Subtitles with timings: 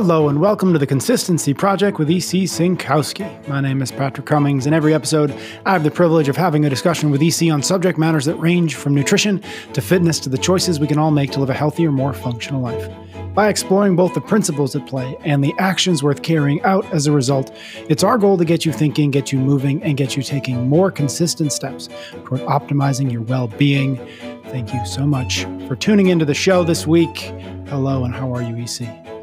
[0.00, 3.48] Hello and welcome to the Consistency Project with EC Synkowski.
[3.48, 4.64] My name is Patrick Cummings.
[4.64, 5.32] and every episode,
[5.66, 8.76] I have the privilege of having a discussion with EC on subject matters that range
[8.76, 9.42] from nutrition
[9.72, 12.60] to fitness to the choices we can all make to live a healthier, more functional
[12.62, 12.88] life.
[13.34, 17.12] By exploring both the principles at play and the actions worth carrying out as a
[17.12, 17.52] result,
[17.88, 20.92] it's our goal to get you thinking, get you moving, and get you taking more
[20.92, 21.88] consistent steps
[22.24, 23.96] toward optimizing your well being.
[24.44, 27.18] Thank you so much for tuning into the show this week.
[27.66, 29.17] Hello, and how are you, EC?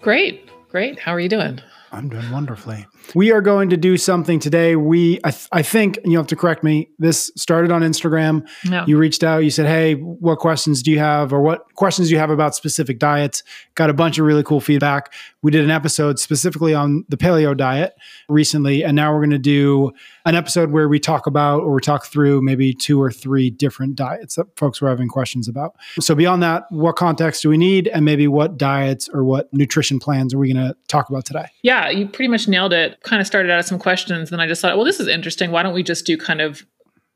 [0.00, 0.48] Great.
[0.70, 0.98] Great.
[0.98, 1.60] How are you doing?
[1.92, 2.86] I'm doing wonderfully.
[3.14, 4.76] We are going to do something today.
[4.76, 6.90] We, I, th- I think you have to correct me.
[6.98, 8.46] This started on Instagram.
[8.64, 8.84] No.
[8.86, 9.44] You reached out.
[9.44, 12.54] You said, "Hey, what questions do you have, or what questions do you have about
[12.54, 13.42] specific diets?"
[13.74, 15.12] Got a bunch of really cool feedback.
[15.42, 17.94] We did an episode specifically on the paleo diet
[18.28, 19.92] recently, and now we're going to do
[20.24, 23.96] an episode where we talk about or we talk through maybe two or three different
[23.96, 25.76] diets that folks were having questions about.
[26.00, 29.98] So beyond that, what context do we need, and maybe what diets or what nutrition
[29.98, 31.46] plans are we going to talk about today?
[31.62, 32.97] Yeah, you pretty much nailed it.
[33.02, 35.50] Kind of started out of some questions, then I just thought, well, this is interesting.
[35.50, 36.66] Why don't we just do kind of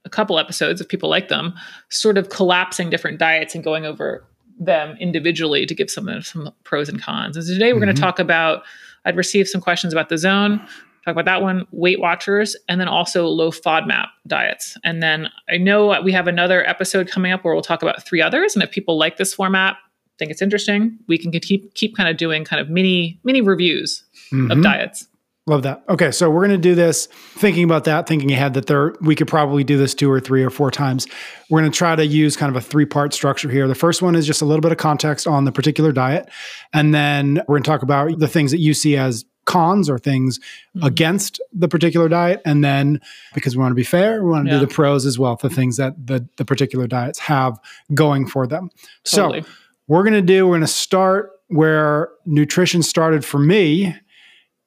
[0.05, 1.55] a couple episodes if people like them,
[1.89, 4.25] sort of collapsing different diets and going over
[4.59, 7.37] them individually to give some some pros and cons.
[7.37, 7.87] And so today we're mm-hmm.
[7.87, 8.63] going to talk about.
[9.05, 10.59] I'd received some questions about the zone.
[11.05, 14.77] Talk about that one, Weight Watchers, and then also low FODMAP diets.
[14.85, 18.23] And then I know we have another episode coming up where we'll talk about three
[18.23, 18.55] others.
[18.55, 19.77] And if people like this format,
[20.23, 24.05] think it's interesting, we can keep keep kind of doing kind of mini mini reviews
[24.31, 24.53] mm-hmm.
[24.53, 25.09] of diets.
[25.49, 25.83] Love that.
[25.89, 29.17] Okay, so we're going to do this thinking about that, thinking ahead that there we
[29.17, 31.09] could probably do this two or three or four times.
[31.51, 33.67] We're going to try to use kind of a three-part structure here.
[33.67, 36.31] The first one is just a little bit of context on the particular diet,
[36.73, 39.99] and then we're going to talk about the things that you see as cons or
[39.99, 40.87] things mm-hmm.
[40.87, 43.01] against the particular diet and then
[43.35, 44.61] because we want to be fair we want to yeah.
[44.61, 47.59] do the pros as well the things that the, the particular diets have
[47.93, 48.71] going for them
[49.03, 49.43] totally.
[49.43, 49.49] so
[49.89, 53.93] we're going to do we're going to start where nutrition started for me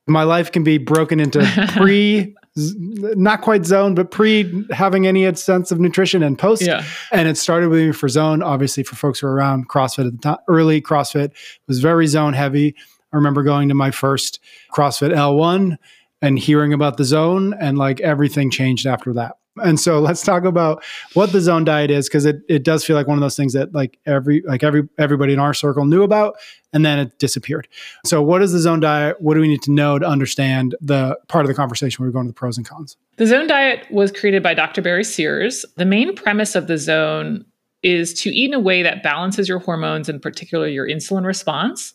[0.07, 1.39] my life can be broken into
[1.75, 6.61] pre not quite zone but pre having any sense of nutrition and post.
[6.61, 6.83] Yeah.
[7.11, 10.13] and it started with me for zone obviously for folks who are around crossfit at
[10.13, 11.31] the time early crossfit
[11.67, 12.75] was very zone heavy.
[13.11, 14.39] I remember going to my first
[14.73, 15.77] crossfit l1
[16.21, 20.43] and hearing about the zone and like everything changed after that and so let's talk
[20.43, 20.83] about
[21.13, 23.53] what the zone diet is because it, it does feel like one of those things
[23.53, 26.35] that like every like every everybody in our circle knew about
[26.73, 27.67] and then it disappeared.
[28.05, 29.21] So what is the zone diet?
[29.21, 32.13] What do we need to know to understand the part of the conversation where we're
[32.13, 32.97] going to the pros and cons?
[33.15, 34.81] The zone diet was created by Dr.
[34.81, 35.65] Barry Sears.
[35.77, 37.45] The main premise of the zone
[37.81, 41.93] is to eat in a way that balances your hormones, and particularly your insulin response.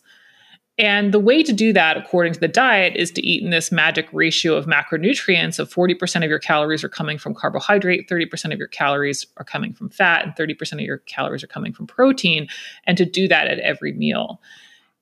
[0.81, 3.71] And the way to do that, according to the diet, is to eat in this
[3.71, 8.57] magic ratio of macronutrients of 40% of your calories are coming from carbohydrate, 30% of
[8.57, 12.47] your calories are coming from fat, and 30% of your calories are coming from protein,
[12.85, 14.41] and to do that at every meal.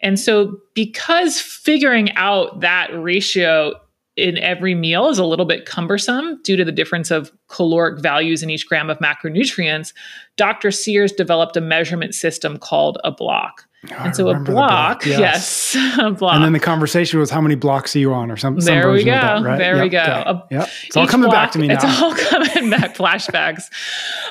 [0.01, 3.71] And so, because figuring out that ratio
[4.17, 8.43] in every meal is a little bit cumbersome due to the difference of caloric values
[8.43, 9.93] in each gram of macronutrients,
[10.35, 10.71] Dr.
[10.71, 13.68] Sears developed a measurement system called a block.
[13.91, 15.73] Oh, and so a block, block yes.
[15.73, 15.97] yes.
[16.01, 16.35] a block.
[16.35, 18.65] And then the conversation was how many blocks are you on, or something.
[18.65, 19.11] There some we go.
[19.11, 19.57] That, right?
[19.57, 20.23] There yep, we go.
[20.27, 20.55] Okay.
[20.55, 20.69] Yep.
[20.87, 21.75] It's all coming block, back to me now.
[21.75, 22.95] It's all coming back.
[22.95, 23.71] Flashbacks.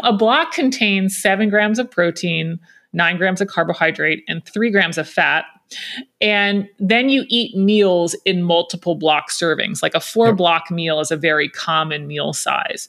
[0.03, 2.61] A block contains seven grams of protein,
[2.93, 5.47] nine grams of carbohydrate, and three grams of fat
[6.21, 9.83] and then you eat meals in multiple block servings.
[9.83, 12.89] Like a four block meal is a very common meal size.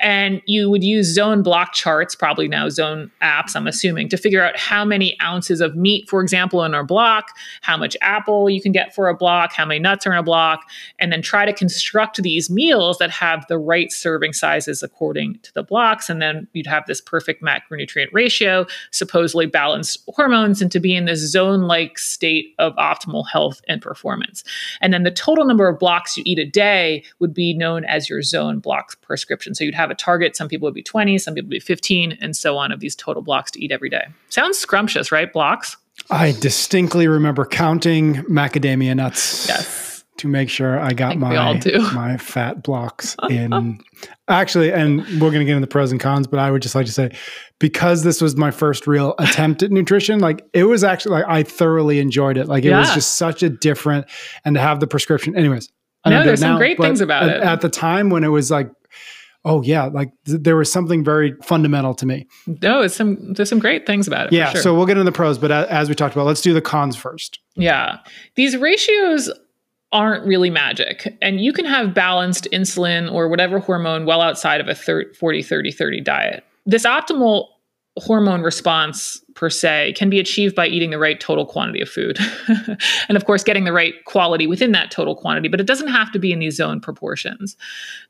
[0.00, 4.42] And you would use zone block charts, probably now zone apps, I'm assuming, to figure
[4.42, 7.28] out how many ounces of meat, for example, in a block,
[7.62, 10.22] how much apple you can get for a block, how many nuts are in a
[10.22, 10.64] block,
[10.98, 15.54] and then try to construct these meals that have the right serving sizes according to
[15.54, 16.10] the blocks.
[16.10, 21.04] And then you'd have this perfect macronutrient ratio, supposedly balanced hormones, and to be in
[21.04, 24.44] this zone like state of optimal health and performance.
[24.80, 28.08] And then the total number of blocks you eat a day would be known as
[28.08, 29.54] your zone block prescription.
[29.54, 30.36] So you'd have a target.
[30.36, 32.96] Some people would be 20, some people would be 15, and so on of these
[32.96, 34.06] total blocks to eat every day.
[34.30, 35.32] Sounds scrumptious, right?
[35.32, 35.76] Blocks.
[36.10, 39.46] I distinctly remember counting macadamia nuts.
[39.48, 41.60] Yes to make sure I got I my
[41.94, 43.80] my fat blocks in.
[44.28, 46.74] Actually, and we're going to get into the pros and cons, but I would just
[46.74, 47.10] like to say
[47.58, 51.42] because this was my first real attempt at nutrition, like it was actually like I
[51.42, 52.46] thoroughly enjoyed it.
[52.46, 52.80] Like it yeah.
[52.80, 54.06] was just such a different
[54.44, 55.36] and to have the prescription.
[55.36, 55.70] Anyways,
[56.04, 57.42] I no, there's some great things about at, it.
[57.42, 58.70] At the time when it was like
[59.44, 62.26] oh yeah, like th- there was something very fundamental to me.
[62.62, 64.32] No, it's some there's some great things about it.
[64.32, 64.62] Yeah, sure.
[64.62, 66.96] so we'll get into the pros, but as we talked about, let's do the cons
[66.96, 67.40] first.
[67.56, 67.98] Yeah,
[68.36, 69.30] these ratios
[69.94, 71.16] aren't really magic.
[71.22, 75.42] And you can have balanced insulin or whatever hormone well outside of a 30, 40
[75.42, 76.44] 30 30 diet.
[76.66, 77.48] This optimal
[77.96, 82.18] hormone response per se can be achieved by eating the right total quantity of food.
[83.08, 86.10] and of course, getting the right quality within that total quantity, but it doesn't have
[86.12, 87.56] to be in these zone proportions.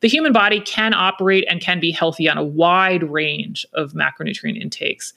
[0.01, 4.61] The human body can operate and can be healthy on a wide range of macronutrient
[4.61, 5.13] intakes.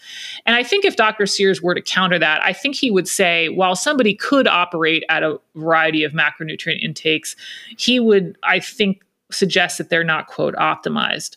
[0.46, 1.26] And I think if Dr.
[1.26, 5.24] Sears were to counter that, I think he would say while somebody could operate at
[5.24, 7.36] a variety of macronutrient intakes,
[7.78, 11.36] he would, I think, suggest that they're not, quote, optimized.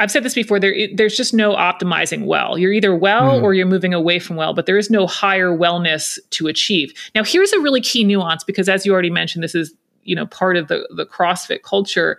[0.00, 0.58] I've said this before.
[0.58, 2.56] There, there's just no optimizing well.
[2.56, 3.42] You're either well mm.
[3.42, 6.92] or you're moving away from well, but there is no higher wellness to achieve.
[7.14, 10.26] Now, here's a really key nuance because, as you already mentioned, this is you know
[10.26, 12.18] part of the the CrossFit culture.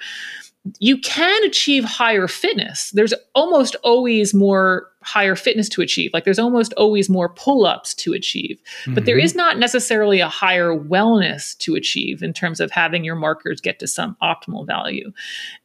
[0.77, 2.91] You can achieve higher fitness.
[2.91, 6.11] There's almost always more higher fitness to achieve.
[6.13, 8.93] Like there's almost always more pull ups to achieve, mm-hmm.
[8.93, 9.25] but there mm-hmm.
[9.25, 13.79] is not necessarily a higher wellness to achieve in terms of having your markers get
[13.79, 15.11] to some optimal value.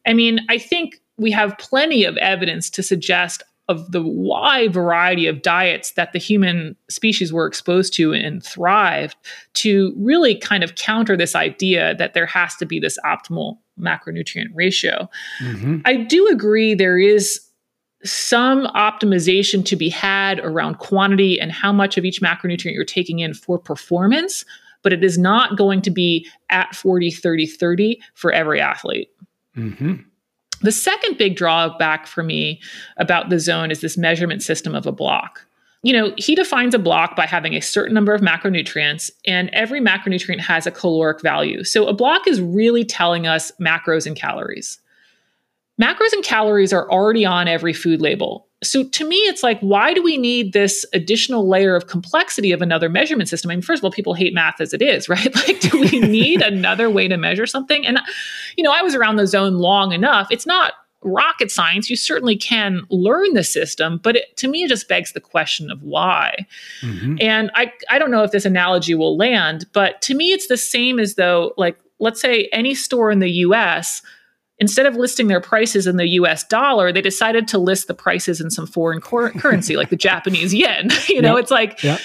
[0.07, 5.27] I mean, I think we have plenty of evidence to suggest of the wide variety
[5.27, 9.17] of diets that the human species were exposed to and thrived
[9.55, 14.49] to really kind of counter this idea that there has to be this optimal macronutrient
[14.53, 15.09] ratio.
[15.41, 15.79] Mm-hmm.
[15.85, 17.41] I do agree there is
[18.03, 23.19] some optimization to be had around quantity and how much of each macronutrient you're taking
[23.19, 24.45] in for performance,
[24.81, 29.09] but it is not going to be at 40, 30, 30 for every athlete.
[29.57, 29.95] Mm-hmm.
[30.61, 32.61] The second big drawback for me
[32.97, 35.45] about the zone is this measurement system of a block.
[35.83, 39.79] You know, he defines a block by having a certain number of macronutrients, and every
[39.79, 41.63] macronutrient has a caloric value.
[41.63, 44.79] So a block is really telling us macros and calories.
[45.79, 49.93] Macros and calories are already on every food label so to me it's like why
[49.93, 53.51] do we need this additional layer of complexity of another measurement system?
[53.51, 55.33] I mean first of all people hate math as it is right?
[55.35, 57.85] Like do we need another way to measure something?
[57.85, 57.99] And
[58.55, 60.27] you know i was around the zone long enough.
[60.31, 60.73] It's not
[61.03, 61.89] rocket science.
[61.91, 65.69] You certainly can learn the system but it, to me it just begs the question
[65.69, 66.47] of why.
[66.81, 67.17] Mm-hmm.
[67.21, 70.57] and i i don't know if this analogy will land but to me it's the
[70.57, 74.01] same as though like let's say any store in the us
[74.59, 78.41] instead of listing their prices in the US dollar, they decided to list the prices
[78.41, 80.89] in some foreign cor- currency, like the Japanese yen.
[81.07, 81.43] you know, yep.
[81.43, 81.99] it's like, yep.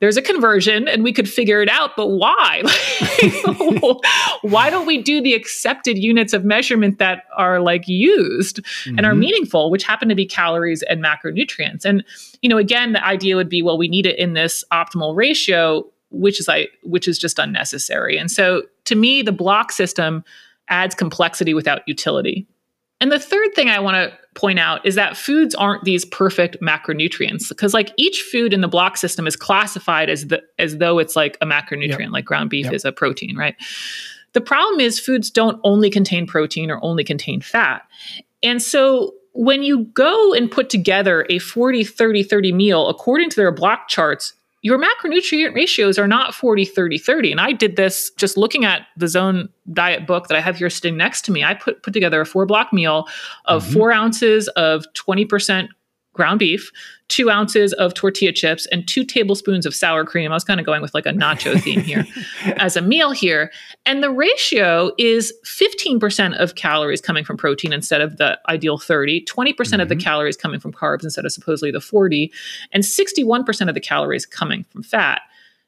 [0.00, 2.62] there's a conversion and we could figure it out, but why?
[4.42, 8.98] why don't we do the accepted units of measurement that are like used mm-hmm.
[8.98, 9.20] and are mm-hmm.
[9.20, 11.84] meaningful, which happen to be calories and macronutrients?
[11.84, 12.04] And,
[12.42, 15.86] you know, again, the idea would be, well, we need it in this optimal ratio,
[16.10, 18.16] which is like which is just unnecessary.
[18.18, 20.22] And so to me, the block system
[20.68, 22.46] adds complexity without utility.
[23.00, 26.60] And the third thing I want to point out is that foods aren't these perfect
[26.60, 30.98] macronutrients because like each food in the block system is classified as the as though
[30.98, 32.10] it's like a macronutrient yep.
[32.10, 32.74] like ground beef yep.
[32.74, 33.56] is a protein, right?
[34.32, 37.82] The problem is foods don't only contain protein or only contain fat.
[38.42, 43.36] And so when you go and put together a 40 30 30 meal according to
[43.36, 44.32] their block charts,
[44.64, 48.86] your macronutrient ratios are not 40 30 30 and i did this just looking at
[48.96, 51.92] the zone diet book that i have here sitting next to me i put put
[51.92, 53.06] together a four block meal
[53.44, 53.74] of mm-hmm.
[53.74, 55.68] four ounces of 20%
[56.14, 56.72] ground beef,
[57.08, 60.32] two ounces of tortilla chips, and two tablespoons of sour cream.
[60.32, 62.06] I was kind of going with like a nacho theme here
[62.56, 63.52] as a meal here.
[63.84, 69.24] And the ratio is 15% of calories coming from protein instead of the ideal 30,
[69.24, 70.04] 20% mm hmm of the mm-hmm.
[70.04, 72.32] calories coming from carbs instead of supposedly the 40,
[72.72, 75.22] and 61% of the calories coming from fat.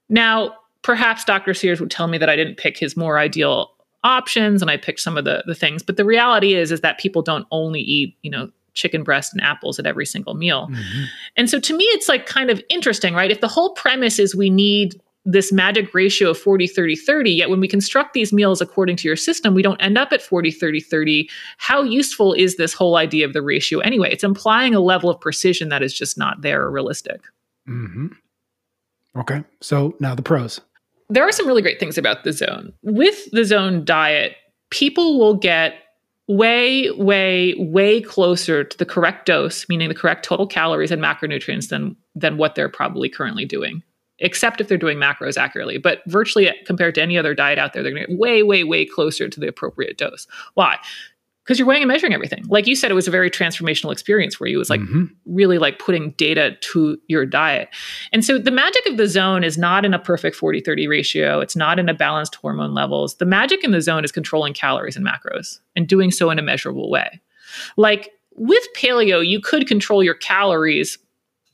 [0.09, 1.53] Now, perhaps Dr.
[1.53, 3.73] Sears would tell me that I didn't pick his more ideal
[4.05, 5.83] options and I picked some of the the things.
[5.83, 9.43] But the reality is is that people don't only eat, you know, chicken breast and
[9.43, 10.69] apples at every single meal.
[10.71, 11.05] Mm-hmm.
[11.37, 13.31] And so to me, it's like kind of interesting, right?
[13.31, 17.51] If the whole premise is we need this magic ratio of 40 30 30 yet
[17.51, 20.53] when we construct these meals according to your system we don't end up at 40
[20.53, 21.29] 30 30
[21.59, 25.21] how useful is this whole idea of the ratio anyway it's implying a level of
[25.21, 27.23] precision that is just not there or realistic
[27.69, 28.07] mm-hmm.
[29.19, 30.61] okay so now the pros
[31.09, 34.37] there are some really great things about the zone with the zone diet
[34.71, 35.75] people will get
[36.29, 41.69] way, way, way closer to the correct dose, meaning the correct total calories and macronutrients
[41.69, 43.83] than than what they're probably currently doing.
[44.19, 47.83] Except if they're doing macros accurately, but virtually compared to any other diet out there,
[47.83, 50.27] they're going to get way, way, way closer to the appropriate dose.
[50.55, 50.79] Why?
[51.47, 52.45] Because you're weighing and measuring everything.
[52.49, 54.59] Like you said, it was a very transformational experience for you.
[54.59, 55.05] Was like mm-hmm.
[55.27, 57.69] really like putting data to your diet.
[58.13, 61.41] And so the magic of the zone is not in a perfect 40 30 ratio,
[61.41, 63.17] it's not in a balanced hormone levels.
[63.17, 66.43] The magic in the zone is controlling calories and macros and doing so in a
[66.43, 67.21] measurable way.
[67.77, 70.99] Like with paleo, you could control your calories,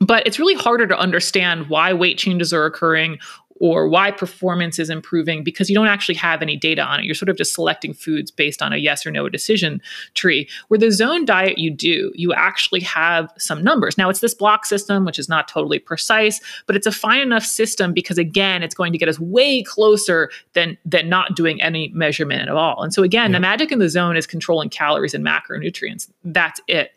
[0.01, 3.19] but it's really harder to understand why weight changes are occurring
[3.63, 7.05] or why performance is improving because you don't actually have any data on it.
[7.05, 9.81] You're sort of just selecting foods based on a yes or no decision
[10.15, 10.49] tree.
[10.67, 13.97] Where the zone diet, you do, you actually have some numbers.
[13.97, 17.45] Now, it's this block system, which is not totally precise, but it's a fine enough
[17.45, 21.87] system because, again, it's going to get us way closer than, than not doing any
[21.95, 22.83] measurement at all.
[22.83, 23.37] And so, again, yeah.
[23.37, 26.11] the magic in the zone is controlling calories and macronutrients.
[26.25, 26.91] That's it.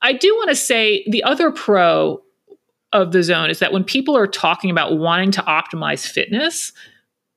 [0.00, 2.22] I do want to say the other pro
[2.92, 6.72] of the zone is that when people are talking about wanting to optimize fitness,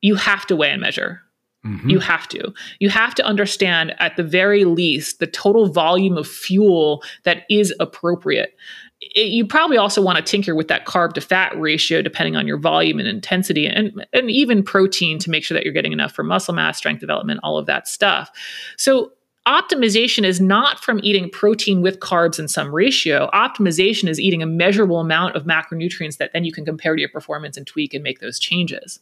[0.02, 1.22] you have to weigh and measure.
[1.66, 1.90] Mm-hmm.
[1.90, 2.54] You have to.
[2.80, 7.74] You have to understand, at the very least, the total volume of fuel that is
[7.80, 8.56] appropriate.
[9.02, 12.48] It, you probably also want to tinker with that carb to fat ratio, depending on
[12.48, 16.14] your volume and intensity, and, and even protein to make sure that you're getting enough
[16.14, 18.32] for muscle mass, strength development, all of that stuff.
[18.78, 19.12] So,
[19.48, 23.30] optimization is not from eating protein with carbs in some ratio.
[23.34, 27.10] Optimization is eating a measurable amount of macronutrients that then you can compare to your
[27.10, 29.00] performance and tweak and make those changes.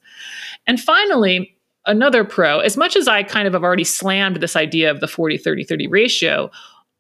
[0.66, 1.56] And finally,
[1.86, 5.08] another pro, as much as I kind of have already slammed this idea of the
[5.08, 6.52] 40 30 30 ratio,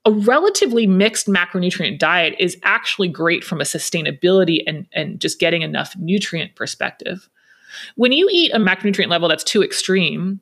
[0.05, 5.61] a relatively mixed macronutrient diet is actually great from a sustainability and, and just getting
[5.61, 7.29] enough nutrient perspective.
[7.95, 10.41] When you eat a macronutrient level that's too extreme,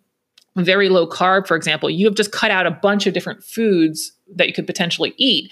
[0.63, 4.11] very low carb, for example, you have just cut out a bunch of different foods
[4.35, 5.51] that you could potentially eat.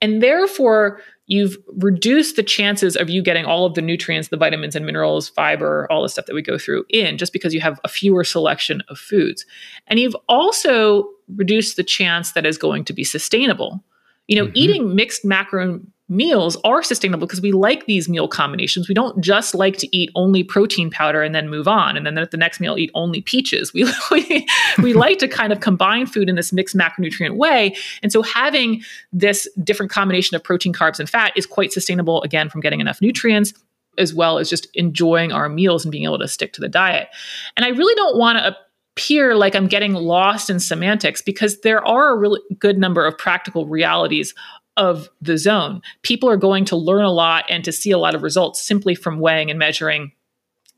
[0.00, 4.74] And therefore, you've reduced the chances of you getting all of the nutrients, the vitamins
[4.74, 7.80] and minerals, fiber, all the stuff that we go through in just because you have
[7.84, 9.46] a fewer selection of foods.
[9.86, 13.82] And you've also reduced the chance that is going to be sustainable.
[14.26, 14.56] You know, mm-hmm.
[14.56, 15.80] eating mixed macro
[16.12, 18.88] meals are sustainable because we like these meal combinations.
[18.88, 21.96] We don't just like to eat only protein powder and then move on.
[21.96, 23.72] And then at the next meal, eat only peaches.
[23.72, 24.46] We, we,
[24.82, 27.74] we like to kind of combine food in this mixed macronutrient way.
[28.02, 32.48] And so having this different combination of protein, carbs, and fat is quite sustainable, again,
[32.50, 33.54] from getting enough nutrients
[33.98, 37.08] as well as just enjoying our meals and being able to stick to the diet.
[37.56, 38.56] And I really don't want to
[38.94, 43.16] appear like I'm getting lost in semantics because there are a really good number of
[43.16, 44.34] practical realities
[44.76, 45.82] of the zone.
[46.02, 48.94] People are going to learn a lot and to see a lot of results simply
[48.94, 50.12] from weighing and measuring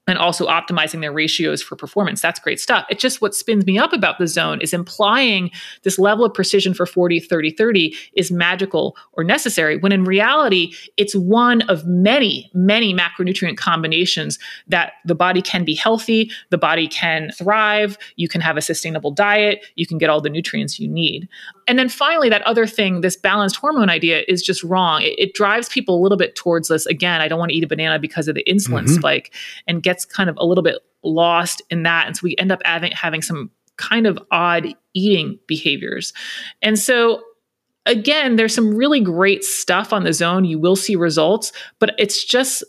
[0.07, 2.21] and also optimizing their ratios for performance.
[2.21, 2.85] That's great stuff.
[2.91, 5.51] It's just what spins me up about the zone is implying
[5.83, 10.75] this level of precision for 40, 30, 30 is magical or necessary, when in reality,
[10.97, 16.87] it's one of many, many macronutrient combinations that the body can be healthy, the body
[16.87, 20.89] can thrive, you can have a sustainable diet, you can get all the nutrients you
[20.89, 21.29] need.
[21.67, 25.03] And then finally, that other thing, this balanced hormone idea is just wrong.
[25.03, 26.85] It, it drives people a little bit towards this.
[26.87, 28.95] Again, I don't want to eat a banana because of the insulin mm-hmm.
[28.95, 29.33] spike
[29.67, 32.07] and get gets kind of a little bit lost in that.
[32.07, 36.13] And so we end up having, having some kind of odd eating behaviors.
[36.63, 37.23] And so
[37.87, 40.45] again, there's some really great stuff on the zone.
[40.45, 42.65] You will see results, but it's just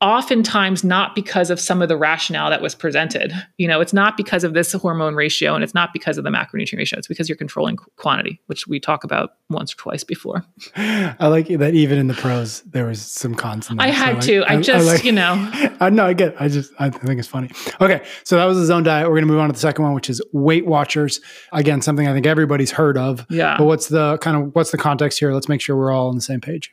[0.00, 3.32] oftentimes not because of some of the rationale that was presented.
[3.58, 6.30] You know, it's not because of this hormone ratio and it's not because of the
[6.30, 6.98] macronutrient ratio.
[6.98, 10.42] It's because you're controlling quantity, which we talk about once or twice before.
[10.74, 13.68] I like that even in the pros, there was some cons.
[13.78, 14.44] I had so to.
[14.44, 15.50] I, I just, I like, you know.
[15.80, 16.36] I know, I get it.
[16.40, 17.50] I just, I think it's funny.
[17.80, 18.02] Okay.
[18.24, 19.06] So that was the zone diet.
[19.06, 21.20] We're going to move on to the second one, which is Weight Watchers.
[21.52, 23.26] Again, something I think everybody's heard of.
[23.28, 23.56] Yeah.
[23.58, 25.34] But what's the kind of, what's the context here?
[25.34, 26.72] Let's make sure we're all on the same page.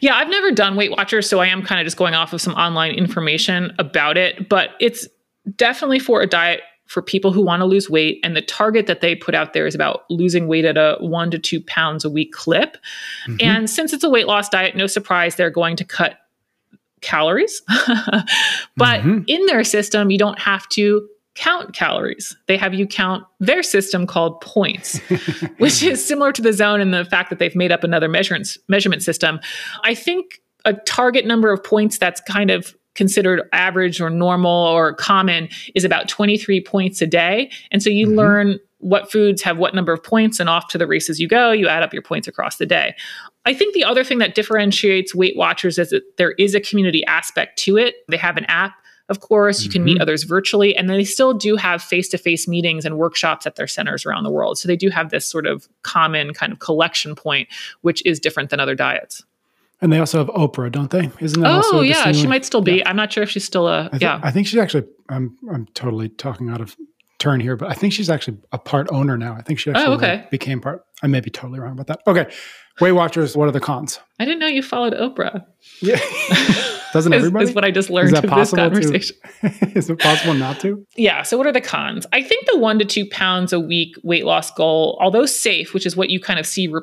[0.00, 0.16] Yeah.
[0.16, 1.28] I've never done Weight Watchers.
[1.28, 4.70] So I am kind of just going off of some online information about it, but
[4.80, 5.06] it's
[5.56, 8.20] definitely for a diet for people who want to lose weight.
[8.22, 11.30] And the target that they put out there is about losing weight at a one
[11.30, 12.76] to two pounds a week clip.
[13.26, 13.36] Mm-hmm.
[13.40, 16.18] And since it's a weight loss diet, no surprise, they're going to cut
[17.00, 17.62] calories.
[18.76, 19.20] but mm-hmm.
[19.26, 22.36] in their system, you don't have to count calories.
[22.46, 24.98] They have you count their system called points,
[25.58, 28.56] which is similar to the zone in the fact that they've made up another measurement
[28.68, 29.40] measurement system.
[29.82, 34.94] I think a target number of points that's kind of considered average or normal or
[34.94, 37.50] common is about 23 points a day.
[37.70, 38.16] And so you mm-hmm.
[38.16, 41.52] learn what foods have what number of points and off to the races you go.
[41.52, 42.94] You add up your points across the day.
[43.46, 47.04] I think the other thing that differentiates Weight Watchers is that there is a community
[47.06, 47.94] aspect to it.
[48.08, 48.72] They have an app.
[49.10, 49.96] Of course, you can mm-hmm.
[49.96, 53.56] meet others virtually, and they still do have face to face meetings and workshops at
[53.56, 54.58] their centers around the world.
[54.58, 57.48] So they do have this sort of common kind of collection point,
[57.82, 59.22] which is different than other diets.
[59.84, 61.10] And they also have Oprah, don't they?
[61.20, 61.62] Isn't that?
[61.66, 62.76] Oh yeah, she might still be.
[62.76, 62.88] Yeah.
[62.88, 63.84] I'm not sure if she's still a.
[63.84, 64.88] I th- yeah, I think she's actually.
[65.10, 66.74] I'm I'm totally talking out of
[67.18, 69.34] turn here, but I think she's actually a part owner now.
[69.34, 70.16] I think she oh, actually oh, okay.
[70.16, 70.86] like, became part.
[71.02, 72.00] I may be totally wrong about that.
[72.06, 72.32] Okay,
[72.80, 73.36] Weight Watchers.
[73.36, 74.00] What are the cons?
[74.18, 75.44] I didn't know you followed Oprah.
[75.82, 76.00] Yeah,
[76.94, 77.44] doesn't everybody?
[77.44, 79.16] Is, is what I just learned possible this conversation.
[79.42, 80.82] To, is it possible not to?
[80.96, 81.24] Yeah.
[81.24, 82.06] So what are the cons?
[82.10, 85.84] I think the one to two pounds a week weight loss goal, although safe, which
[85.84, 86.68] is what you kind of see.
[86.68, 86.80] Re-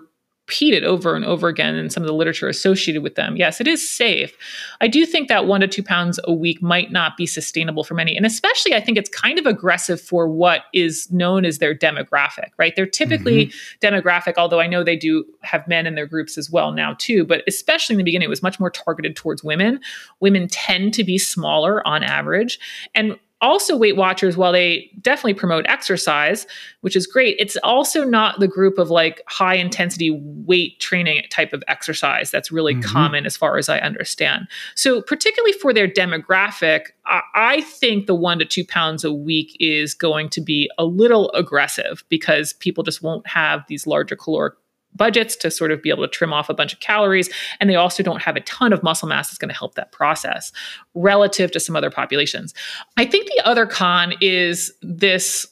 [0.51, 3.37] repeated over and over again in some of the literature associated with them.
[3.37, 4.35] Yes, it is safe.
[4.81, 7.93] I do think that one to two pounds a week might not be sustainable for
[7.93, 8.17] many.
[8.17, 12.49] And especially, I think it's kind of aggressive for what is known as their demographic,
[12.57, 12.75] right?
[12.75, 13.87] They're typically mm-hmm.
[13.95, 17.23] demographic, although I know they do have men in their groups as well now, too.
[17.23, 19.79] But especially in the beginning, it was much more targeted towards women.
[20.19, 22.59] Women tend to be smaller on average.
[22.93, 26.45] And also weight watchers while they definitely promote exercise
[26.81, 30.11] which is great it's also not the group of like high intensity
[30.45, 32.89] weight training type of exercise that's really mm-hmm.
[32.89, 38.15] common as far as i understand so particularly for their demographic I, I think the
[38.15, 42.83] one to two pounds a week is going to be a little aggressive because people
[42.83, 44.53] just won't have these larger caloric
[44.95, 47.29] budgets to sort of be able to trim off a bunch of calories.
[47.59, 49.91] And they also don't have a ton of muscle mass that's going to help that
[49.91, 50.51] process
[50.93, 52.53] relative to some other populations.
[52.97, 55.47] I think the other con is this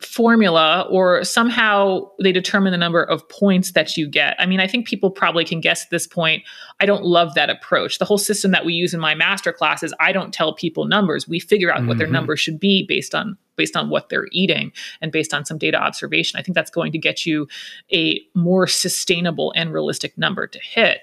[0.00, 4.36] formula or somehow they determine the number of points that you get.
[4.38, 6.44] I mean, I think people probably can guess at this point.
[6.78, 7.98] I don't love that approach.
[7.98, 11.26] The whole system that we use in my master classes, I don't tell people numbers.
[11.26, 11.88] We figure out mm-hmm.
[11.88, 12.14] what their mm-hmm.
[12.14, 15.76] numbers should be based on based on what they're eating and based on some data
[15.76, 16.38] observation.
[16.38, 17.48] I think that's going to get you
[17.92, 21.00] a more sustainable and realistic number to hit.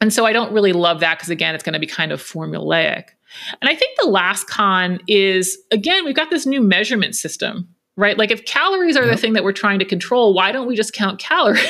[0.00, 2.20] And so I don't really love that because again, it's going to be kind of
[2.20, 3.10] formulaic.
[3.60, 8.16] And I think the last con is again, we've got this new measurement system right?
[8.16, 9.12] Like if calories are yep.
[9.12, 11.60] the thing that we're trying to control, why don't we just count calories?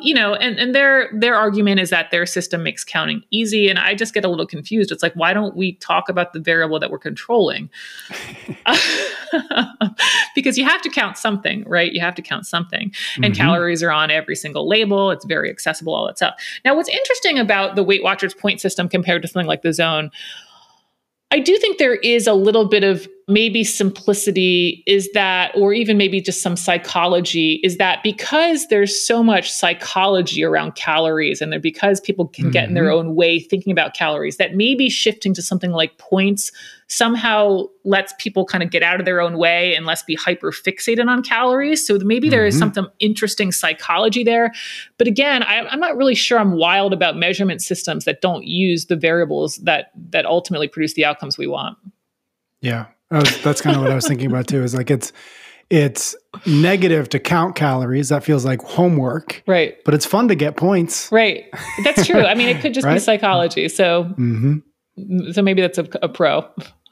[0.00, 3.68] you know, and, and their their argument is that their system makes counting easy.
[3.68, 4.90] And I just get a little confused.
[4.90, 7.70] It's like, why don't we talk about the variable that we're controlling?
[10.34, 11.92] because you have to count something, right?
[11.92, 12.92] You have to count something.
[13.16, 13.34] And mm-hmm.
[13.34, 15.10] calories are on every single label.
[15.10, 16.34] It's very accessible, all that stuff.
[16.64, 20.10] Now, what's interesting about the Weight Watchers point system compared to something like the zone
[21.32, 25.96] I do think there is a little bit of maybe simplicity is that, or even
[25.96, 32.00] maybe just some psychology, is that because there's so much psychology around calories and because
[32.00, 32.52] people can mm-hmm.
[32.52, 33.08] get in their mm-hmm.
[33.08, 36.52] own way thinking about calories, that maybe shifting to something like points
[36.88, 40.52] somehow lets people kind of get out of their own way and less be hyper
[40.52, 41.86] fixated on calories.
[41.86, 42.74] So maybe there is mm-hmm.
[42.74, 44.52] some interesting psychology there.
[44.98, 48.86] But again, I, I'm not really sure I'm wild about measurement systems that don't use
[48.86, 51.78] the variables that that ultimately produce the outcomes we want.
[52.60, 52.86] Yeah,
[53.18, 54.62] was, that's kind of what I was thinking about too.
[54.62, 55.12] Is like it's
[55.70, 56.14] it's
[56.46, 58.10] negative to count calories.
[58.10, 59.42] That feels like homework.
[59.46, 59.82] Right.
[59.84, 61.10] But it's fun to get points.
[61.10, 61.46] Right.
[61.82, 62.24] That's true.
[62.24, 62.94] I mean, it could just right?
[62.94, 63.68] be psychology.
[63.70, 65.30] So, mm-hmm.
[65.32, 66.46] so maybe that's a, a pro.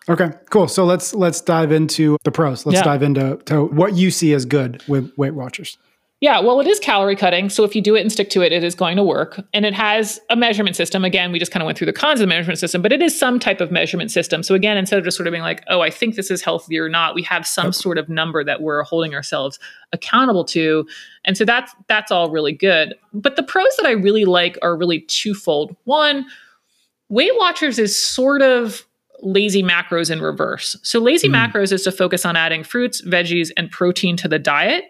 [0.09, 0.67] Okay, cool.
[0.67, 2.65] So let's let's dive into the pros.
[2.65, 2.85] Let's yeah.
[2.85, 5.77] dive into to what you see as good with Weight Watchers.
[6.21, 7.49] Yeah, well, it is calorie cutting.
[7.49, 9.41] So if you do it and stick to it, it is going to work.
[9.55, 11.03] And it has a measurement system.
[11.03, 13.01] Again, we just kind of went through the cons of the measurement system, but it
[13.01, 14.43] is some type of measurement system.
[14.43, 16.79] So again, instead of just sort of being like, oh, I think this is healthy
[16.79, 19.59] or not, we have some sort of number that we're holding ourselves
[19.93, 20.87] accountable to.
[21.25, 22.95] And so that's that's all really good.
[23.15, 25.75] But the pros that I really like are really twofold.
[25.85, 26.27] One,
[27.09, 28.87] Weight Watchers is sort of
[29.23, 30.77] lazy macros in reverse.
[30.83, 31.35] So, lazy mm.
[31.35, 34.85] macros is to focus on adding fruits, veggies, and protein to the diet.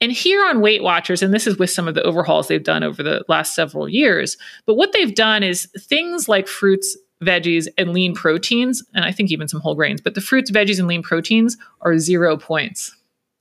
[0.00, 2.84] And here on Weight Watchers, and this is with some of the overhauls they've done
[2.84, 7.92] over the last several years, but what they've done is things like fruits, veggies, and
[7.92, 11.02] lean proteins, and I think even some whole grains, but the fruits, veggies, and lean
[11.02, 12.94] proteins are zero points.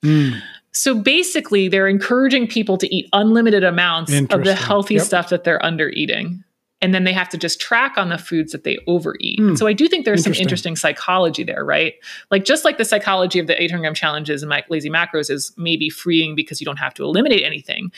[0.03, 0.41] Mm.
[0.71, 5.03] So basically, they're encouraging people to eat unlimited amounts of the healthy yep.
[5.03, 6.43] stuff that they're under eating
[6.85, 9.39] and then they have to just track on the foods that they overeat.
[9.39, 10.33] Mm, so I do think there's interesting.
[10.35, 11.95] some interesting psychology there, right?
[12.29, 15.51] Like just like the psychology of the 800 gram challenges and my lazy macros is
[15.57, 17.91] maybe freeing because you don't have to eliminate anything.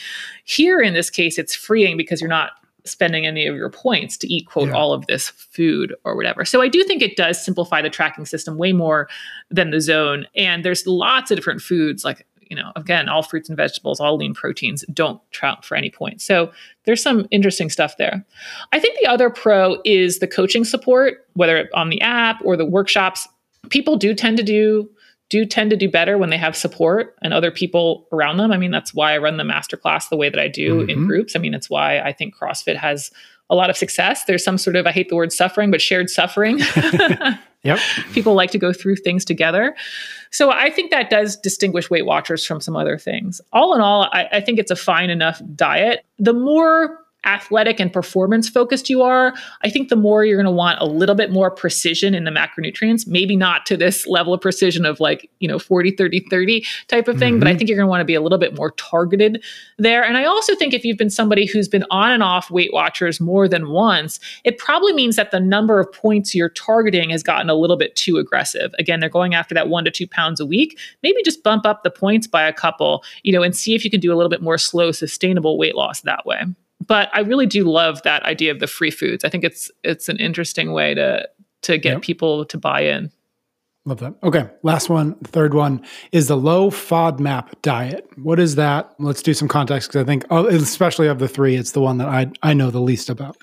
[0.44, 2.52] Here in this case, it's freeing because you're not
[2.86, 4.74] spending any of your points to eat quote yeah.
[4.74, 6.46] all of this food or whatever.
[6.46, 9.06] So I do think it does simplify the tracking system way more
[9.50, 10.26] than the zone.
[10.34, 14.16] And there's lots of different foods like you know, again, all fruits and vegetables, all
[14.16, 16.20] lean proteins don't count for any point.
[16.20, 16.50] So
[16.84, 18.24] there's some interesting stuff there.
[18.72, 22.66] I think the other pro is the coaching support, whether on the app or the
[22.66, 23.28] workshops.
[23.70, 24.88] People do tend to do
[25.28, 28.50] do tend to do better when they have support and other people around them.
[28.50, 30.90] I mean, that's why I run the masterclass the way that I do mm-hmm.
[30.90, 31.36] in groups.
[31.36, 33.10] I mean, it's why I think CrossFit has
[33.50, 34.24] a lot of success.
[34.24, 36.58] There's some sort of, I hate the word suffering, but shared suffering.
[37.62, 37.78] yep.
[38.12, 39.74] People like to go through things together.
[40.30, 43.40] So I think that does distinguish Weight Watchers from some other things.
[43.52, 46.04] All in all, I, I think it's a fine enough diet.
[46.18, 50.50] The more athletic and performance focused you are, I think the more you're going to
[50.50, 54.40] want a little bit more precision in the macronutrients, maybe not to this level of
[54.40, 57.40] precision of like, you know, 40, 30, 30 type of thing, mm-hmm.
[57.40, 57.58] but I mm-hmm.
[57.58, 59.44] think you're going to want to be a little bit more targeted
[59.76, 60.02] there.
[60.02, 63.20] And I also think if you've been somebody who's been on and off Weight Watchers
[63.20, 67.50] more than once, it probably means that the number of points you're targeting has gotten
[67.50, 68.74] a little bit too aggressive.
[68.78, 70.78] Again, they're going after that one to two pounds a week.
[71.02, 73.90] Maybe just bump up the points by a couple, you know, and see if you
[73.90, 76.42] can do a little bit more slow, sustainable weight loss that way
[76.88, 79.24] but I really do love that idea of the free foods.
[79.24, 81.28] I think it's it's an interesting way to
[81.62, 82.02] to get yep.
[82.02, 83.12] people to buy in.
[83.84, 84.14] Love that.
[84.22, 88.06] Okay, last one, third one is the low FODMAP diet.
[88.16, 88.94] What is that?
[88.98, 91.98] Let's do some context because I think, oh, especially of the three, it's the one
[91.98, 93.36] that I I know the least about.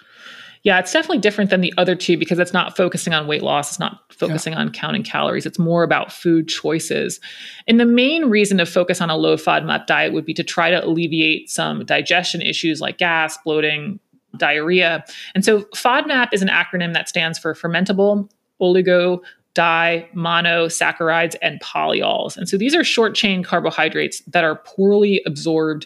[0.65, 3.69] Yeah, it's definitely different than the other two because it's not focusing on weight loss.
[3.69, 4.59] It's not focusing yeah.
[4.59, 5.45] on counting calories.
[5.45, 7.19] It's more about food choices.
[7.67, 10.71] And the main reason to focus on a low FODMAP diet would be to try
[10.71, 13.99] to alleviate some digestion issues like gas, bloating,
[14.37, 15.05] diarrhea.
[15.35, 18.27] And so FODMAP is an acronym that stands for fermentable,
[18.59, 19.19] oligo,
[19.53, 22.37] di, monosaccharides, and polyols.
[22.37, 25.85] And so these are short chain carbohydrates that are poorly absorbed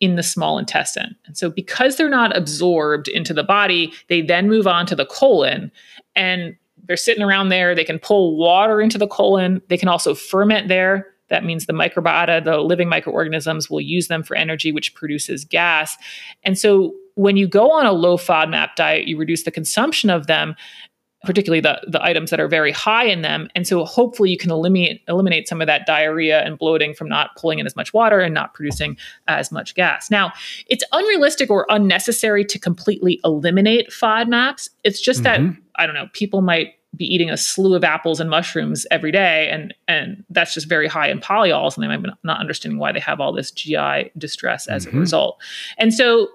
[0.00, 1.14] in the small intestine.
[1.26, 5.06] And so, because they're not absorbed into the body, they then move on to the
[5.06, 5.70] colon
[6.16, 7.74] and they're sitting around there.
[7.74, 9.62] They can pull water into the colon.
[9.68, 11.06] They can also ferment there.
[11.28, 15.96] That means the microbiota, the living microorganisms, will use them for energy, which produces gas.
[16.42, 20.26] And so, when you go on a low FODMAP diet, you reduce the consumption of
[20.26, 20.56] them
[21.24, 23.48] particularly the, the items that are very high in them.
[23.54, 27.36] And so hopefully you can eliminate eliminate some of that diarrhea and bloating from not
[27.36, 28.96] pulling in as much water and not producing
[29.28, 30.10] as much gas.
[30.10, 30.32] Now,
[30.66, 34.70] it's unrealistic or unnecessary to completely eliminate FODMAPs.
[34.82, 35.46] It's just mm-hmm.
[35.48, 39.12] that I don't know, people might be eating a slew of apples and mushrooms every
[39.12, 42.78] day and and that's just very high in polyols and they might be not understanding
[42.78, 44.96] why they have all this GI distress as mm-hmm.
[44.96, 45.40] a result.
[45.78, 46.28] And so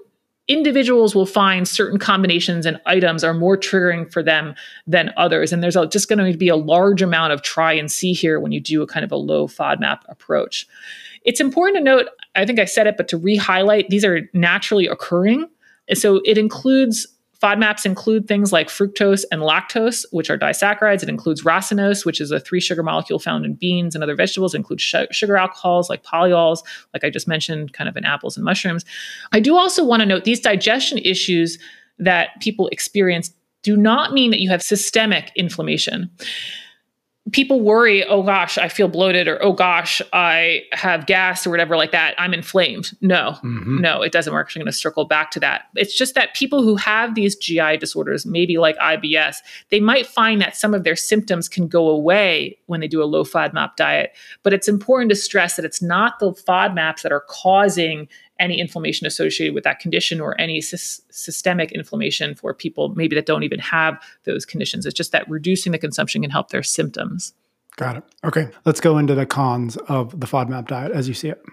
[0.48, 4.54] individuals will find certain combinations and items are more triggering for them
[4.86, 5.52] than others.
[5.52, 8.40] And there's a, just going to be a large amount of try and see here
[8.40, 10.68] when you do a kind of a low FODMAP approach.
[11.24, 14.30] It's important to note, I think I said it, but to re highlight, these are
[14.34, 15.50] naturally occurring.
[15.94, 17.08] So it includes
[17.42, 21.04] FODMAPs include things like fructose and lactose, which are disaccharides.
[21.04, 24.54] It includes raffinose, which is a three sugar molecule found in beans and other vegetables.
[24.54, 26.60] It includes sh- sugar alcohols like polyols,
[26.94, 28.86] like I just mentioned, kind of in apples and mushrooms.
[29.32, 31.60] I do also want to note these digestion issues
[32.00, 33.32] that people experience
[33.64, 36.10] do not mean that you have systemic inflammation
[37.32, 41.76] people worry, oh gosh, I feel bloated, or oh gosh, I have gas, or whatever
[41.76, 42.14] like that.
[42.20, 42.96] I'm inflamed.
[43.02, 43.82] No, mm-hmm.
[43.82, 44.52] no, it doesn't work.
[44.56, 45.64] I'm going to circle back to that.
[45.76, 49.38] It's just that people who have these GI disorders, maybe like IBS,
[49.70, 53.06] they might find that some of their symptoms can go away when they do a
[53.06, 54.12] low FODMAP diet.
[54.44, 58.08] But it's important to stress that it's not the FODMAPs that are causing
[58.40, 63.26] any inflammation associated with that condition or any sy- systemic inflammation for people maybe that
[63.26, 64.86] don't even have those conditions.
[64.86, 67.34] It's just that reducing the consumption can help their symptoms.
[67.78, 68.04] Got it.
[68.24, 68.50] Okay.
[68.66, 71.44] Let's go into the cons of the FODMAP diet as you see it.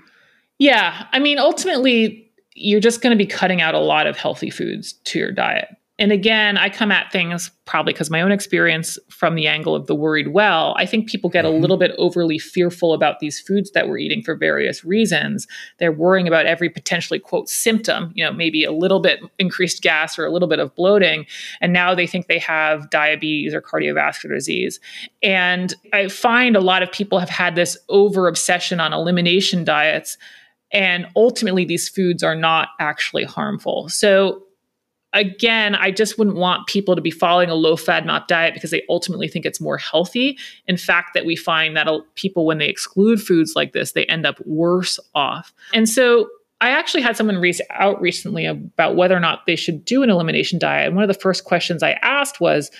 [0.58, 1.06] Yeah.
[1.12, 4.92] I mean, ultimately, you're just going to be cutting out a lot of healthy foods
[5.04, 9.34] to your diet and again, I come at things probably because my own experience from
[9.34, 10.74] the angle of the worried well.
[10.78, 11.60] I think people get a mm-hmm.
[11.60, 15.46] little bit overly fearful about these foods that we're eating for various reasons.
[15.78, 20.18] They're worrying about every potentially quote symptom, you know, maybe a little bit increased gas
[20.18, 21.26] or a little bit of bloating.
[21.60, 24.80] And now they think they have diabetes or cardiovascular disease.
[25.22, 30.16] And I find a lot of people have had this over obsession on elimination diets.
[30.72, 33.90] And ultimately, these foods are not actually harmful.
[33.90, 34.42] So
[35.12, 38.82] again, I just wouldn't want people to be following a low FODMAP diet because they
[38.88, 40.38] ultimately think it's more healthy.
[40.66, 44.26] In fact, that we find that people, when they exclude foods like this, they end
[44.26, 45.52] up worse off.
[45.74, 46.28] And so
[46.60, 50.10] I actually had someone reach out recently about whether or not they should do an
[50.10, 50.86] elimination diet.
[50.86, 52.70] And one of the first questions I asked was,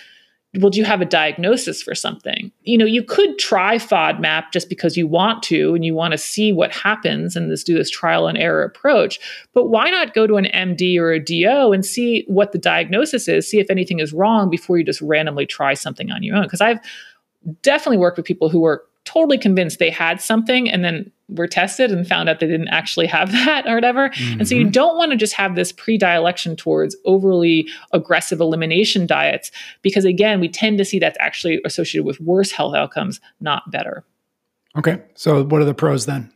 [0.59, 2.51] well, do you have a diagnosis for something?
[2.61, 6.17] You know, you could try FODMAP just because you want to and you want to
[6.17, 9.19] see what happens and this do this trial and error approach.
[9.53, 13.27] But why not go to an MD or a DO and see what the diagnosis
[13.27, 16.43] is, see if anything is wrong before you just randomly try something on your own?
[16.43, 16.79] Because I've
[17.63, 21.91] definitely worked with people who were totally convinced they had something and then were tested
[21.91, 24.09] and found out they didn't actually have that or whatever.
[24.09, 24.39] Mm-hmm.
[24.39, 24.71] And so you mm-hmm.
[24.71, 30.49] don't want to just have this predilection towards overly aggressive elimination diets because again, we
[30.49, 34.03] tend to see that's actually associated with worse health outcomes, not better.
[34.75, 34.99] Okay.
[35.13, 36.31] So, what are the pros then?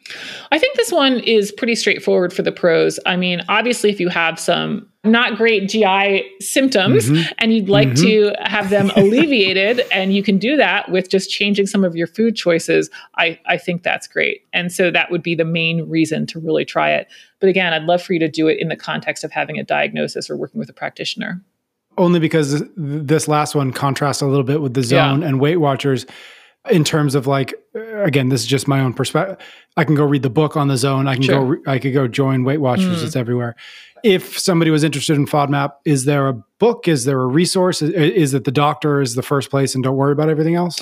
[0.52, 3.00] I think this one is pretty straightforward for the pros.
[3.06, 7.32] I mean, obviously, if you have some not great GI symptoms mm-hmm.
[7.40, 8.04] and you'd like mm-hmm.
[8.06, 12.08] to have them alleviated, and you can do that with just changing some of your
[12.08, 14.42] food choices, I, I think that's great.
[14.54, 17.08] And so, that would be the main reason to really try it.
[17.40, 19.64] But again, I'd love for you to do it in the context of having a
[19.64, 21.42] diagnosis or working with a practitioner.
[21.98, 25.28] Only because this last one contrasts a little bit with the zone yeah.
[25.28, 26.06] and Weight Watchers
[26.72, 29.38] in terms of like again this is just my own perspective
[29.76, 31.56] i can go read the book on the zone i can sure.
[31.56, 33.06] go i could go join weight watchers mm.
[33.06, 33.56] it's everywhere
[34.04, 37.92] if somebody was interested in fodmap is there a book is there a resource is,
[37.92, 40.82] is it the doctor is the first place and don't worry about everything else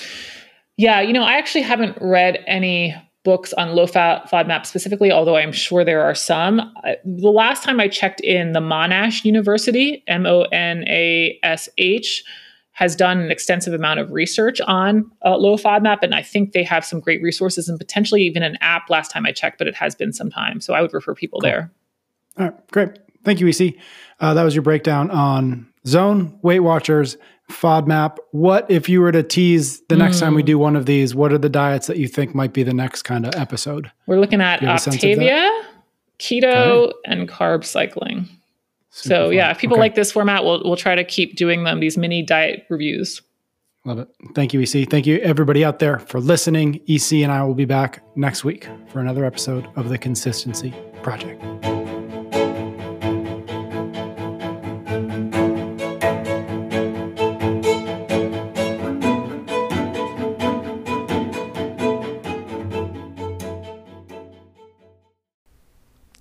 [0.77, 2.95] yeah you know i actually haven't read any
[3.25, 6.71] books on low fat FODMAP specifically, although I'm sure there are some.
[7.03, 12.23] the last time I checked in, the Monash University, M O N A S H,
[12.75, 16.63] has done an extensive amount of research on uh, low FODMAP, and I think they
[16.63, 18.89] have some great resources and potentially even an app.
[18.89, 21.39] Last time I checked, but it has been some time, so I would refer people
[21.39, 21.49] cool.
[21.49, 21.71] there.
[22.37, 22.89] All right, great.
[23.23, 23.75] Thank you, EC.
[24.19, 27.15] Uh, that was your breakdown on Zone, Weight Watchers,
[27.49, 28.17] FODMAP.
[28.31, 30.21] What if you were to tease the next mm.
[30.21, 30.47] time we mm.
[30.47, 31.15] do one of these?
[31.15, 33.89] What are the diets that you think might be the next kind of episode?
[34.05, 35.63] We're looking at Optavia,
[36.19, 36.93] keto, okay.
[37.05, 38.27] and carb cycling.
[38.95, 39.33] Super so fun.
[39.33, 39.81] yeah, if people okay.
[39.81, 43.21] like this format, we'll we'll try to keep doing them these mini diet reviews.
[43.83, 44.07] Love it.
[44.33, 44.89] Thank you, EC.
[44.89, 46.79] Thank you everybody out there for listening.
[46.87, 51.43] EC and I will be back next week for another episode of the Consistency Project.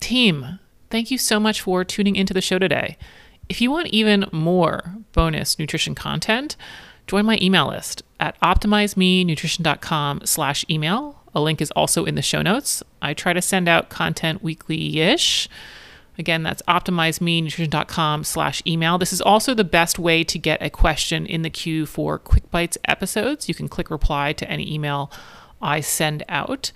[0.01, 0.59] Team
[0.95, 2.97] Thank you so much for tuning into the show today.
[3.49, 6.55] If you want even more bonus nutrition content,
[7.09, 11.21] join my email list at optimizemenutrition.com slash email.
[11.35, 12.81] A link is also in the show notes.
[13.03, 15.49] I try to send out content weekly-ish.
[16.17, 18.97] Again, that's optimizemenutrition.com slash email.
[18.97, 22.49] This is also the best way to get a question in the queue for Quick
[22.53, 23.49] Bites episodes.
[23.49, 25.11] You can click reply to any email
[25.61, 26.71] I send out.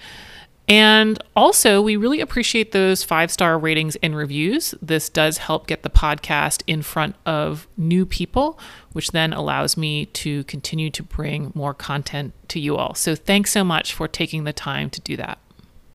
[0.69, 4.75] And also, we really appreciate those five star ratings and reviews.
[4.83, 8.59] This does help get the podcast in front of new people,
[8.93, 12.95] which then allows me to continue to bring more content to you all.
[12.95, 15.39] So, thanks so much for taking the time to do that.